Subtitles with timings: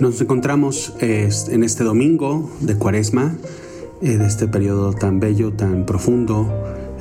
[0.00, 3.36] Nos encontramos en este domingo de Cuaresma,
[4.00, 6.48] eh, de este periodo tan bello, tan profundo,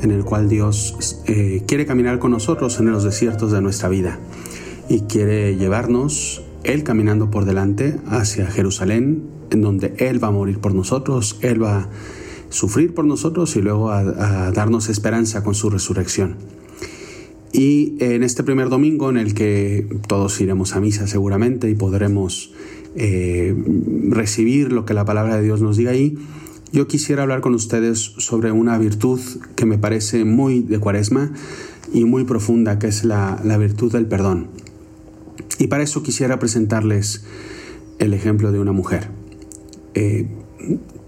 [0.01, 4.19] en el cual Dios eh, quiere caminar con nosotros en los desiertos de nuestra vida
[4.89, 9.21] y quiere llevarnos, Él caminando por delante, hacia Jerusalén,
[9.51, 11.89] en donde Él va a morir por nosotros, Él va a
[12.49, 16.35] sufrir por nosotros y luego a darnos esperanza con su resurrección.
[17.53, 22.51] Y en este primer domingo en el que todos iremos a misa seguramente y podremos
[22.97, 23.55] eh,
[24.09, 26.17] recibir lo que la palabra de Dios nos diga ahí,
[26.71, 29.19] yo quisiera hablar con ustedes sobre una virtud
[29.55, 31.31] que me parece muy de cuaresma
[31.93, 34.47] y muy profunda, que es la, virtud del perdón.
[35.59, 37.23] Y para eso quisiera presentarles
[37.99, 39.09] el ejemplo de una mujer.
[39.93, 40.27] Eh,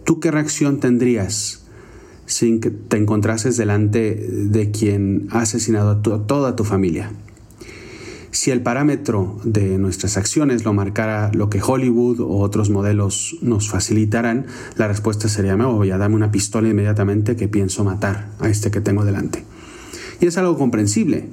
[0.06, 1.66] ¿Tú qué reacción tendrías
[2.28, 7.12] que te encontrases delante de quien ha asesinado a toda tu familia?
[8.32, 13.70] Si el parámetro de nuestras acciones lo marcara lo que Hollywood o otros modelos nos
[13.70, 18.50] facilitaran, la respuesta sería, me voy a darme una pistola inmediatamente que pienso matar a
[18.50, 19.44] este que tengo delante.
[20.22, 21.28] Y es algo comprensible,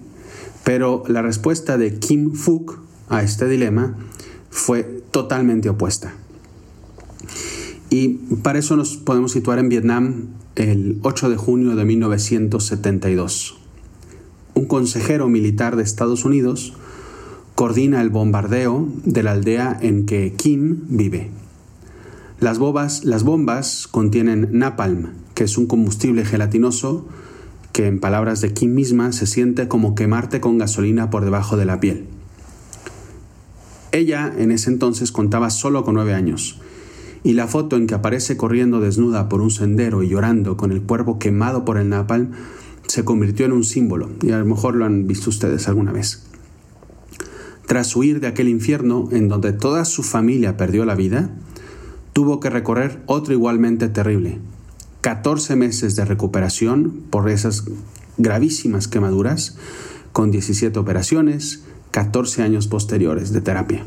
[0.65, 3.97] pero la respuesta de Kim Fook a este dilema
[4.51, 6.15] fue totalmente opuesta.
[7.91, 8.09] Y
[8.43, 13.59] para eso nos podemos situar en Vietnam el 8 de junio de 1972.
[14.55, 16.73] Un consejero militar de Estados Unidos
[17.57, 21.31] coordina el bombardeo de la aldea en que Kim vive.
[22.39, 27.09] Las, bombas contienen napalm, que es un combustible gelatinoso
[27.73, 31.65] que en palabras de Kim misma se siente como quemarte con gasolina por debajo de
[31.65, 32.05] la piel.
[33.91, 36.61] Ella en ese entonces contaba solo con nueve años,
[37.25, 40.83] y la foto en que aparece corriendo desnuda por un sendero y llorando con el
[40.83, 42.33] cuerpo quemado por el napalm
[42.87, 46.27] se convirtió en un símbolo, y a lo mejor lo han visto ustedes alguna vez.
[47.67, 51.31] Tras huir de aquel infierno en donde toda su familia perdió la vida,
[52.13, 54.39] tuvo que recorrer otro igualmente terrible.
[55.01, 57.65] 14 meses de recuperación por esas
[58.19, 59.57] gravísimas quemaduras,
[60.13, 63.85] con 17 operaciones, 14 años posteriores de terapia.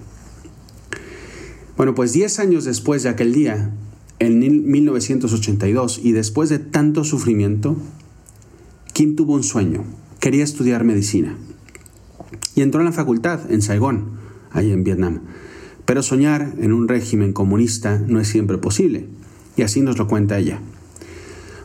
[1.78, 3.72] Bueno, pues 10 años después de aquel día,
[4.20, 4.40] en
[4.70, 7.78] 1982, y después de tanto sufrimiento,
[8.92, 9.86] Kim tuvo un sueño.
[10.20, 11.38] Quería estudiar medicina
[12.60, 14.10] y entró en la facultad en Saigón,
[14.52, 15.22] ahí en Vietnam.
[15.86, 19.06] Pero soñar en un régimen comunista no es siempre posible,
[19.56, 20.60] y así nos lo cuenta ella.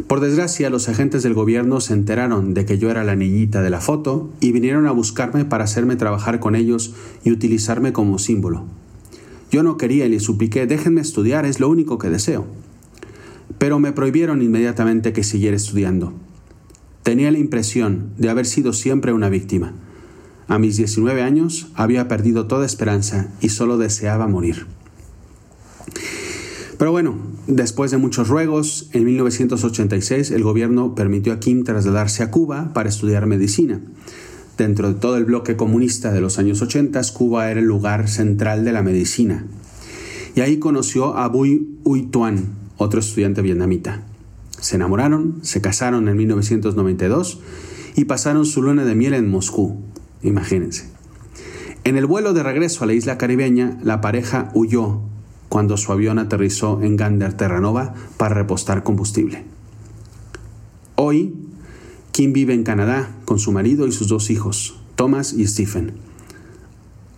[0.07, 3.71] Por desgracia, los agentes del gobierno se enteraron de que yo era la niñita de
[3.71, 6.95] la foto y vinieron a buscarme para hacerme trabajar con ellos
[7.25, 8.63] y utilizarme como símbolo.
[9.51, 12.47] Yo no quería y les supliqué, déjenme estudiar, es lo único que deseo.
[13.59, 16.13] Pero me prohibieron inmediatamente que siguiera estudiando.
[17.03, 19.75] Tenía la impresión de haber sido siempre una víctima.
[20.49, 24.67] A mis 19 años había perdido toda esperanza y solo deseaba morir.
[26.79, 27.17] Pero bueno,
[27.47, 32.89] después de muchos ruegos, en 1986 el gobierno permitió a Kim trasladarse a Cuba para
[32.89, 33.81] estudiar medicina.
[34.59, 38.65] Dentro de todo el bloque comunista de los años 80, Cuba era el lugar central
[38.65, 39.47] de la medicina.
[40.37, 44.03] Y ahí conoció a Bui Uy Tuan, otro estudiante vietnamita.
[44.61, 47.41] Se enamoraron, se casaron en 1992
[47.97, 49.81] y pasaron su luna de miel en Moscú,
[50.25, 50.89] Imagínense.
[51.85, 55.01] En el vuelo de regreso a la isla caribeña, la pareja huyó
[55.51, 59.45] cuando su avión aterrizó en Gander Terranova para repostar combustible.
[60.97, 61.35] Hoy,
[62.11, 65.93] Kim vive en Canadá con su marido y sus dos hijos, Thomas y Stephen.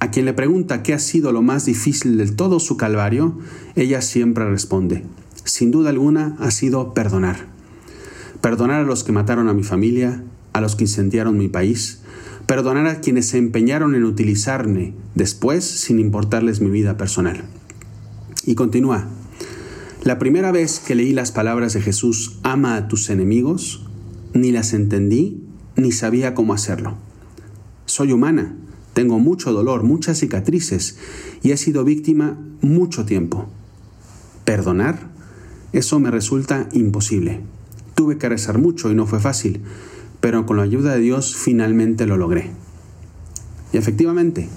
[0.01, 3.39] A quien le pregunta qué ha sido lo más difícil del todo su calvario,
[3.77, 5.05] ella siempre responde,
[5.45, 7.47] sin duda alguna ha sido perdonar.
[8.41, 12.01] Perdonar a los que mataron a mi familia, a los que incendiaron mi país,
[12.47, 17.45] perdonar a quienes se empeñaron en utilizarme después sin importarles mi vida personal.
[18.45, 19.09] Y continúa.
[20.05, 23.85] La primera vez que leí las palabras de Jesús, ama a tus enemigos,
[24.33, 25.43] ni las entendí
[25.77, 26.97] ni sabía cómo hacerlo.
[27.87, 28.55] Soy humana,
[28.95, 30.99] tengo mucho dolor, muchas cicatrices
[31.43, 33.49] y he sido víctima mucho tiempo.
[34.45, 35.11] Perdonar,
[35.73, 37.41] eso me resulta imposible.
[37.95, 39.63] Tuve que rezar mucho y no fue fácil,
[40.27, 42.51] pero con la ayuda de Dios finalmente lo logré.
[43.73, 44.49] Y efectivamente,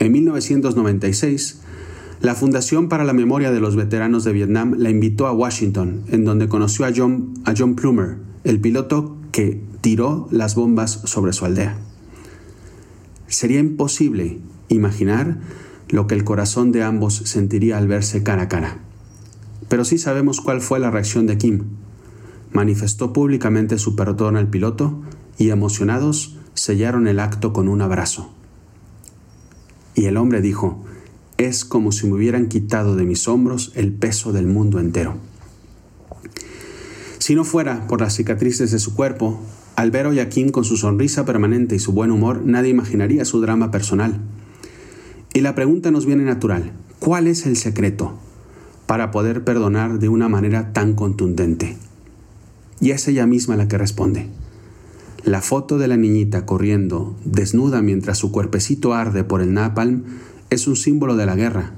[0.00, 1.60] en 1996,
[2.20, 6.24] la Fundación para la Memoria de los Veteranos de Vietnam la invitó a Washington, en
[6.24, 11.44] donde conoció a John, a John Plumer, el piloto que tiró las bombas sobre su
[11.44, 11.78] aldea.
[13.28, 15.38] Sería imposible imaginar
[15.88, 18.78] lo que el corazón de ambos sentiría al verse cara a cara.
[19.68, 21.62] Pero sí sabemos cuál fue la reacción de Kim,
[22.52, 25.02] manifestó públicamente su perdón al piloto
[25.38, 28.30] y emocionados sellaron el acto con un abrazo.
[29.94, 30.84] Y el hombre dijo,
[31.38, 35.16] es como si me hubieran quitado de mis hombros el peso del mundo entero.
[37.18, 39.40] Si no fuera por las cicatrices de su cuerpo,
[39.74, 43.40] al ver a Joaquín con su sonrisa permanente y su buen humor, nadie imaginaría su
[43.40, 44.20] drama personal.
[45.34, 48.18] Y la pregunta nos viene natural, ¿cuál es el secreto
[48.86, 51.76] para poder perdonar de una manera tan contundente?
[52.80, 54.28] Y es ella misma la que responde.
[55.24, 60.04] La foto de la niñita corriendo, desnuda mientras su cuerpecito arde por el napalm,
[60.50, 61.72] es un símbolo de la guerra,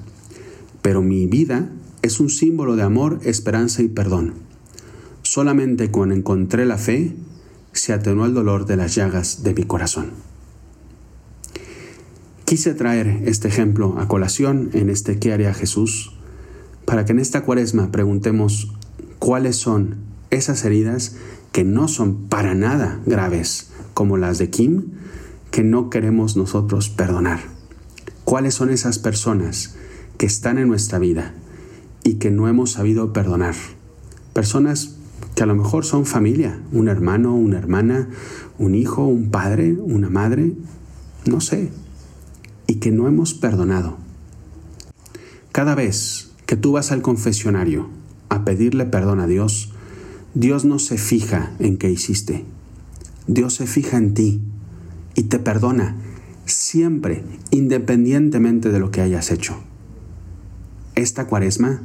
[0.82, 1.70] pero mi vida
[2.02, 4.34] es un símbolo de amor, esperanza y perdón.
[5.22, 7.16] Solamente cuando encontré la fe,
[7.72, 10.10] se atenuó el dolor de las llagas de mi corazón.
[12.44, 16.12] Quise traer este ejemplo a colación en este ¿Qué haría Jesús?
[16.88, 18.72] para que en esta cuaresma preguntemos
[19.18, 21.16] cuáles son esas heridas
[21.52, 24.92] que no son para nada graves, como las de Kim,
[25.50, 27.40] que no queremos nosotros perdonar.
[28.24, 29.74] ¿Cuáles son esas personas
[30.18, 31.34] que están en nuestra vida
[32.04, 33.54] y que no hemos sabido perdonar?
[34.34, 34.96] Personas
[35.34, 38.08] que a lo mejor son familia, un hermano, una hermana,
[38.58, 40.52] un hijo, un padre, una madre,
[41.26, 41.70] no sé,
[42.66, 43.96] y que no hemos perdonado.
[45.52, 47.88] Cada vez que tú vas al confesionario
[48.28, 49.72] a pedirle perdón a Dios,
[50.34, 52.44] Dios no se fija en qué hiciste.
[53.26, 54.40] Dios se fija en ti
[55.14, 55.96] y te perdona
[56.44, 59.56] siempre, independientemente de lo que hayas hecho.
[60.94, 61.80] Esta cuaresma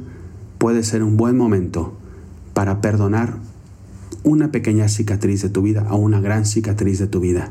[0.58, 1.96] puede ser un buen momento
[2.52, 3.38] para perdonar
[4.22, 7.50] una pequeña cicatriz de tu vida o una gran cicatriz de tu vida.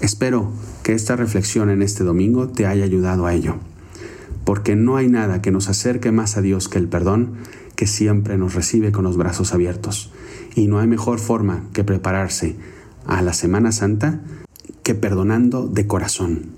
[0.00, 0.52] Espero
[0.82, 3.56] que esta reflexión en este domingo te haya ayudado a ello,
[4.44, 7.34] porque no hay nada que nos acerque más a Dios que el perdón
[7.80, 10.10] que siempre nos recibe con los brazos abiertos.
[10.54, 12.56] Y no hay mejor forma que prepararse
[13.06, 14.20] a la Semana Santa
[14.82, 16.50] que perdonando de corazón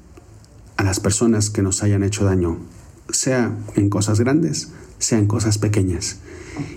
[0.76, 2.58] a las personas que nos hayan hecho daño,
[3.08, 6.18] sea en cosas grandes, sea en cosas pequeñas.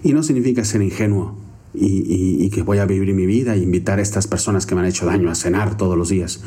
[0.04, 1.36] Y no significa ser ingenuo
[1.74, 4.88] y, que voy a vivir mi vida e invitar a estas personas que me han
[4.88, 6.42] hecho daño a cenar todos los días.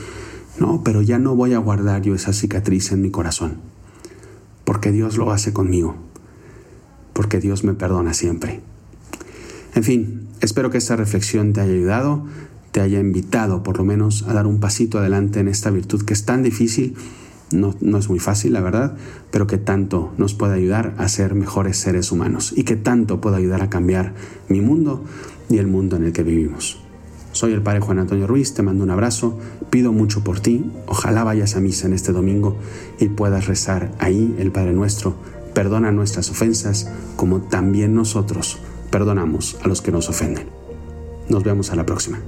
[0.60, 3.56] No, pero ya no voy a guardar yo esa cicatriz en mi corazón,
[4.64, 6.07] porque Dios lo hace conmigo
[7.18, 8.60] porque Dios me perdona siempre.
[9.74, 12.24] En fin, espero que esta reflexión te haya ayudado,
[12.70, 16.14] te haya invitado por lo menos a dar un pasito adelante en esta virtud que
[16.14, 16.94] es tan difícil,
[17.50, 18.96] no, no, es muy fácil, la verdad,
[19.32, 23.38] pero que tanto nos puede ayudar a ser mejores seres humanos y que tanto puede
[23.38, 24.14] ayudar a cambiar
[24.48, 25.02] mi mundo
[25.50, 26.78] y el mundo en el que vivimos.
[27.32, 29.36] Soy el Padre Juan Antonio Ruiz, te mando un abrazo,
[29.70, 32.56] pido mucho por ti, ojalá vayas a misa en este domingo
[33.00, 35.16] y puedas rezar ahí el Padre Nuestro
[35.58, 38.58] perdona nuestras ofensas como también nosotros
[38.92, 40.46] perdonamos a los que nos ofenden.
[41.28, 42.20] Nos vemos a la próxima.